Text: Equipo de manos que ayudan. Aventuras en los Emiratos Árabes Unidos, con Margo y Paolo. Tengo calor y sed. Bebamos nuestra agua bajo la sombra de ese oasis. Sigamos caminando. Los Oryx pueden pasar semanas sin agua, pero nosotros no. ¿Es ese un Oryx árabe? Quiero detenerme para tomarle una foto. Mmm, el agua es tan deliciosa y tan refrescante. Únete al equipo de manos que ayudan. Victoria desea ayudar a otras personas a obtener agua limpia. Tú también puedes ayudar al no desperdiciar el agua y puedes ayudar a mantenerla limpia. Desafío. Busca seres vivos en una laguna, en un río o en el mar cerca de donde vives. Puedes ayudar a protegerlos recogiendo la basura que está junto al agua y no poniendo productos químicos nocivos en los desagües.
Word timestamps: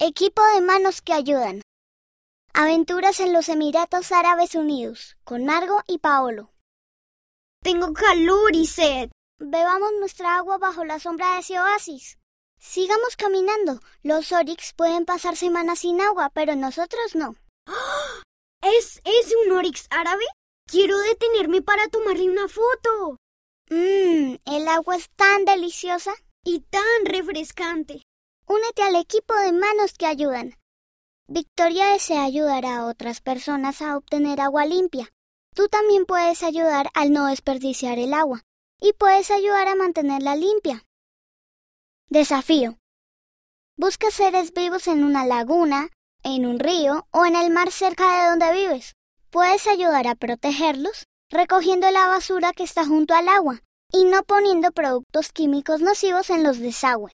Equipo 0.00 0.40
de 0.54 0.60
manos 0.60 1.02
que 1.02 1.12
ayudan. 1.12 1.60
Aventuras 2.54 3.18
en 3.18 3.32
los 3.32 3.48
Emiratos 3.48 4.12
Árabes 4.12 4.54
Unidos, 4.54 5.16
con 5.24 5.44
Margo 5.44 5.82
y 5.88 5.98
Paolo. 5.98 6.52
Tengo 7.64 7.92
calor 7.94 8.54
y 8.54 8.68
sed. 8.68 9.10
Bebamos 9.40 9.90
nuestra 9.98 10.36
agua 10.36 10.56
bajo 10.56 10.84
la 10.84 11.00
sombra 11.00 11.34
de 11.34 11.40
ese 11.40 11.58
oasis. 11.58 12.16
Sigamos 12.60 13.16
caminando. 13.16 13.80
Los 14.04 14.30
Oryx 14.30 14.72
pueden 14.74 15.04
pasar 15.04 15.36
semanas 15.36 15.80
sin 15.80 16.00
agua, 16.00 16.30
pero 16.32 16.54
nosotros 16.54 17.16
no. 17.16 17.34
¿Es 18.62 19.00
ese 19.04 19.34
un 19.46 19.50
Oryx 19.50 19.88
árabe? 19.90 20.26
Quiero 20.68 20.96
detenerme 20.96 21.60
para 21.60 21.88
tomarle 21.88 22.30
una 22.30 22.46
foto. 22.46 23.16
Mmm, 23.68 24.36
el 24.44 24.68
agua 24.68 24.94
es 24.94 25.10
tan 25.16 25.44
deliciosa 25.44 26.14
y 26.44 26.60
tan 26.60 27.04
refrescante. 27.04 28.04
Únete 28.48 28.80
al 28.82 28.96
equipo 28.96 29.34
de 29.34 29.52
manos 29.52 29.92
que 29.92 30.06
ayudan. 30.06 30.56
Victoria 31.26 31.88
desea 31.88 32.24
ayudar 32.24 32.64
a 32.64 32.86
otras 32.86 33.20
personas 33.20 33.82
a 33.82 33.94
obtener 33.98 34.40
agua 34.40 34.64
limpia. 34.64 35.10
Tú 35.54 35.68
también 35.68 36.06
puedes 36.06 36.42
ayudar 36.42 36.88
al 36.94 37.12
no 37.12 37.26
desperdiciar 37.26 37.98
el 37.98 38.14
agua 38.14 38.40
y 38.80 38.94
puedes 38.94 39.30
ayudar 39.30 39.68
a 39.68 39.74
mantenerla 39.74 40.34
limpia. 40.34 40.82
Desafío. 42.08 42.78
Busca 43.76 44.10
seres 44.10 44.54
vivos 44.54 44.88
en 44.88 45.04
una 45.04 45.26
laguna, 45.26 45.90
en 46.22 46.46
un 46.46 46.58
río 46.58 47.06
o 47.10 47.26
en 47.26 47.36
el 47.36 47.50
mar 47.50 47.70
cerca 47.70 48.16
de 48.16 48.30
donde 48.30 48.52
vives. 48.52 48.94
Puedes 49.28 49.66
ayudar 49.66 50.06
a 50.06 50.14
protegerlos 50.14 51.04
recogiendo 51.30 51.90
la 51.90 52.08
basura 52.08 52.54
que 52.54 52.64
está 52.64 52.86
junto 52.86 53.12
al 53.12 53.28
agua 53.28 53.60
y 53.92 54.04
no 54.04 54.22
poniendo 54.22 54.72
productos 54.72 55.32
químicos 55.32 55.82
nocivos 55.82 56.30
en 56.30 56.44
los 56.44 56.58
desagües. 56.58 57.06